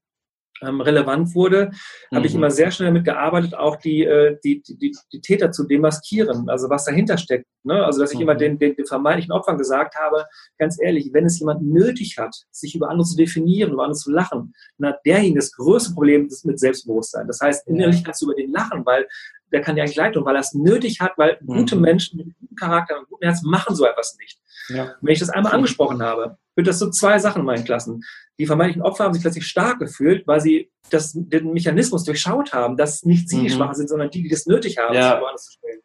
[0.62, 1.70] ähm, relevant wurde,
[2.10, 2.16] mhm.
[2.16, 2.38] habe ich mhm.
[2.38, 6.70] immer sehr schnell damit gearbeitet, auch die, äh, die, die, die Täter zu demaskieren, also
[6.70, 7.46] was dahinter steckt.
[7.64, 7.84] Ne?
[7.84, 8.22] Also dass ich mhm.
[8.22, 10.26] immer den, den, den vermeintlichen Opfern gesagt habe,
[10.58, 14.10] ganz ehrlich, wenn es jemand nötig hat, sich über andere zu definieren, über andere zu
[14.10, 17.26] lachen, dann hat derjenige das größte Problem mit Selbstbewusstsein.
[17.26, 19.06] Das heißt, innerlich kannst du über den lachen, weil
[19.52, 21.58] der kann dir eigentlich leid tun, weil er es nötig hat, weil mhm.
[21.58, 24.38] gute Menschen mit gutem Charakter und gutem Herz machen so etwas nicht.
[24.68, 24.94] Ja.
[25.00, 28.04] wenn ich das einmal angesprochen habe, wird das so zwei Sachen in meinen Klassen.
[28.38, 32.76] Die vermeintlichen Opfer haben sich plötzlich stark gefühlt, weil sie das, den Mechanismus durchschaut haben,
[32.76, 33.42] dass nicht sie mhm.
[33.42, 35.12] die Schwachen sind, sondern die, die das nötig haben, ja.
[35.12, 35.80] sich woanders zu stellen.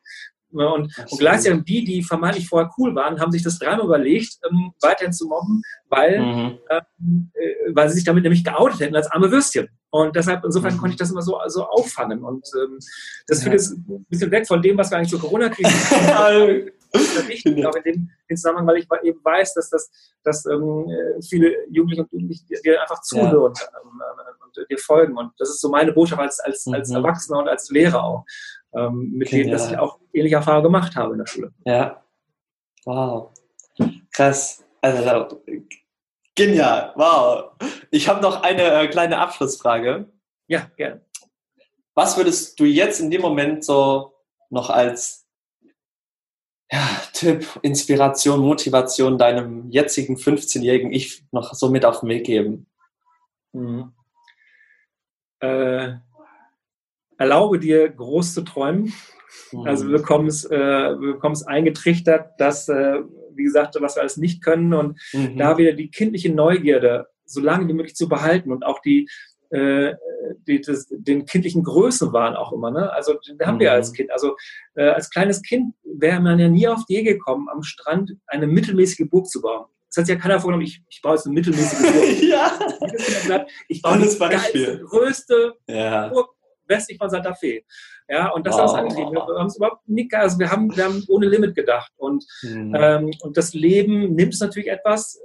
[0.65, 4.72] Und, und, gleichzeitig die, die vermeintlich vorher cool waren, haben sich das dreimal überlegt, ähm,
[4.82, 6.58] weiterhin zu mobben, weil, mhm.
[6.70, 9.70] ähm, äh, weil sie sich damit nämlich geoutet hätten als arme Würstchen.
[9.89, 10.80] Und deshalb, insofern mhm.
[10.80, 12.24] konnte ich das immer so, so auffangen.
[12.24, 12.78] Und ähm,
[13.28, 13.43] das ja.
[13.43, 15.70] führt jetzt ein bisschen weg von dem, was wir eigentlich zur Corona-Krise
[17.28, 19.89] wichtig, auch in dem, in Zusammenhang, weil ich eben weiß, dass, das,
[20.24, 20.88] dass ähm,
[21.28, 23.39] viele Jugendliche und Jugendliche dir einfach zuhören ja.
[23.39, 24.02] und, ähm,
[24.46, 25.17] und, dir folgen.
[25.17, 26.74] Und das ist so meine Botschaft als, als, mhm.
[26.74, 28.26] als Erwachsener und als Lehrer auch,
[28.74, 31.52] ähm, mit denen, dass ich auch ähnliche Erfahrungen gemacht habe in der Schule.
[31.66, 32.04] Ja.
[32.86, 33.32] Wow.
[34.12, 34.64] Krass.
[34.82, 35.42] Also,
[36.36, 36.94] genial.
[36.96, 37.52] Wow.
[37.92, 40.08] Ich habe noch eine äh, kleine Abschlussfrage.
[40.48, 41.02] Ja, gerne.
[41.94, 44.14] Was würdest du jetzt in dem Moment so
[44.50, 45.28] noch als
[46.72, 52.68] ja, Tipp, Inspiration, Motivation deinem jetzigen 15-jährigen Ich noch so mit auf den Weg geben?
[53.54, 53.94] Mhm.
[55.40, 55.96] Äh,
[57.18, 58.94] erlaube dir, groß zu träumen.
[59.52, 59.62] Mhm.
[59.62, 63.02] Also wir bekommen es, äh, wir bekommen es eingetrichtert, dass, äh,
[63.34, 65.38] wie gesagt, was wir alles nicht können und mhm.
[65.38, 69.10] da wieder die kindliche Neugierde so lange wie möglich zu behalten und auch die,
[69.50, 69.96] äh,
[70.48, 72.72] die, das, den kindlichen Größenwahn auch immer.
[72.72, 72.92] Ne?
[72.92, 73.62] Also den haben mhm.
[73.62, 74.12] wir als Kind.
[74.12, 74.36] Also
[74.76, 78.48] äh, als kleines Kind wäre man ja nie auf die Idee gekommen, am Strand eine
[78.48, 79.66] mittelmäßige Burg zu bauen.
[79.90, 82.22] Das hat sich ja keiner vorgenommen, ich, ich baue jetzt eine mittelmäßige Burg.
[82.24, 83.46] ja.
[83.68, 86.10] Ich baue das geilste, größte ja.
[86.10, 86.37] Burg
[86.68, 87.64] westlich von Santa Fe.
[88.10, 88.62] Ja, und das wow.
[88.62, 89.14] hat uns angetrieben.
[89.14, 91.92] Wir haben es überhaupt nicht, also wir haben, wir haben ohne Limit gedacht.
[91.98, 92.76] Und, mhm.
[92.76, 95.20] ähm, und das Leben nimmt es natürlich etwas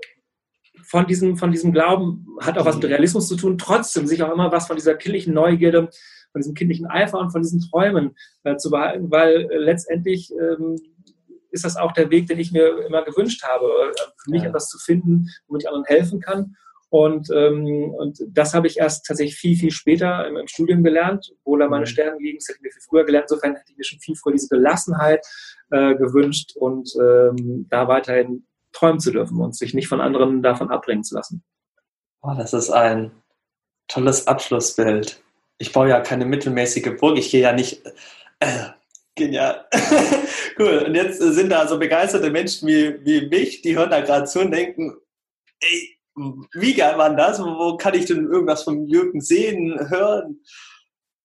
[0.84, 4.32] von diesem, von diesem Glauben, hat auch was mit Realismus zu tun, trotzdem sich auch
[4.32, 5.88] immer was von dieser kindlichen Neugierde,
[6.32, 10.76] von diesem kindlichen Eifer und von diesen Träumen äh, zu behalten, weil äh, letztendlich ähm,
[11.50, 13.92] ist das auch der Weg, den ich mir immer gewünscht habe, äh,
[14.24, 14.48] für mich ja.
[14.48, 16.56] etwas zu finden, womit ich anderen helfen kann.
[16.92, 21.32] Und, ähm, und das habe ich erst tatsächlich viel, viel später im, im Studium gelernt,
[21.42, 21.86] wo da meine mhm.
[21.86, 22.36] Stärken liegen.
[22.36, 23.28] Das hätte ich mir viel früher gelernt.
[23.30, 25.24] Insofern hätte ich mir schon viel früher diese Gelassenheit
[25.70, 30.70] äh, gewünscht und ähm, da weiterhin träumen zu dürfen und sich nicht von anderen davon
[30.70, 31.42] abbringen zu lassen.
[32.20, 33.10] Oh, das ist ein
[33.88, 35.22] tolles Abschlussbild.
[35.56, 37.16] Ich baue ja keine mittelmäßige Burg.
[37.16, 37.86] Ich gehe ja nicht.
[38.38, 38.66] Äh,
[39.14, 39.64] genial.
[40.58, 40.84] cool.
[40.88, 44.40] Und jetzt sind da so begeisterte Menschen wie, wie mich, die hören da gerade zu
[44.40, 44.94] und denken,
[45.60, 47.40] ey, wie geil war das?
[47.40, 50.40] Wo, wo kann ich denn irgendwas von Jürgen sehen, hören?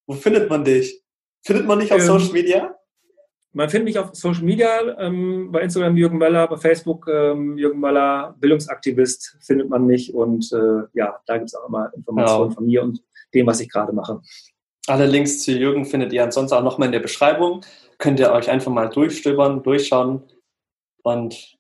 [0.05, 1.03] Wo findet man dich?
[1.43, 2.75] Findet man dich auf ähm, Social Media?
[3.53, 7.79] Man findet mich auf Social Media, ähm, bei Instagram Jürgen Möller, bei Facebook ähm, Jürgen
[7.79, 12.55] Möller, Bildungsaktivist findet man mich und äh, ja, da gibt es auch immer Informationen ja.
[12.55, 13.01] von mir und
[13.33, 14.21] dem, was ich gerade mache.
[14.85, 17.65] Alle Links zu Jürgen findet ihr ansonsten auch nochmal in der Beschreibung.
[17.97, 20.23] Könnt ihr euch einfach mal durchstöbern, durchschauen
[21.03, 21.56] und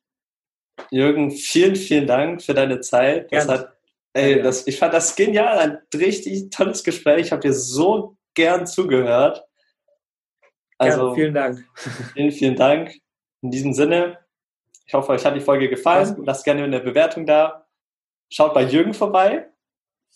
[0.91, 3.31] Jürgen, vielen, vielen Dank für deine Zeit.
[3.31, 3.73] Das hat,
[4.13, 7.27] ey, das, ich fand das genial, ein richtig tolles Gespräch.
[7.27, 9.43] Ich habe dir so gern zugehört.
[10.77, 11.65] Also, Gerne, vielen Dank.
[12.13, 12.93] Vielen, vielen Dank.
[13.41, 14.19] In diesem Sinne,
[14.85, 16.23] ich hoffe, euch hat die Folge gefallen.
[16.23, 17.67] Lasst gerne eine Bewertung da.
[18.29, 19.49] Schaut bei Jürgen vorbei.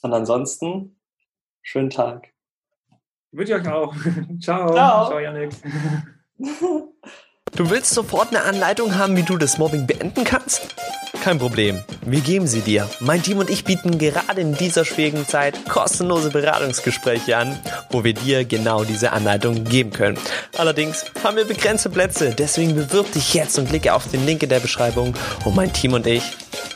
[0.01, 0.99] Und ansonsten,
[1.61, 2.31] schönen Tag.
[3.31, 3.95] Wünsche ich euch auch.
[4.41, 4.73] Ciao.
[4.73, 5.51] Ciao, Ciao Janik.
[7.55, 10.61] Du willst sofort eine Anleitung haben, wie du das Mobbing beenden kannst?
[11.21, 12.89] Kein Problem, wir geben sie dir.
[12.99, 17.59] Mein Team und ich bieten gerade in dieser schwierigen Zeit kostenlose Beratungsgespräche an,
[17.89, 20.17] wo wir dir genau diese Anleitung geben können.
[20.57, 24.49] Allerdings haben wir begrenzte Plätze, deswegen bewirb dich jetzt und klicke auf den Link in
[24.49, 25.13] der Beschreibung
[25.45, 26.23] und mein Team und ich,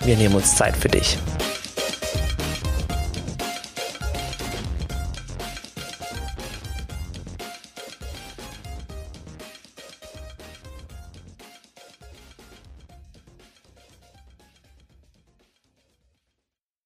[0.01, 1.17] wir nehmen uns Zeit für dich.